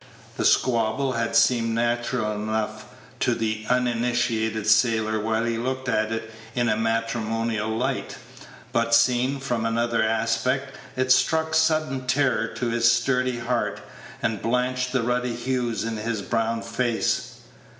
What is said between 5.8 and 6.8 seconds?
at it in a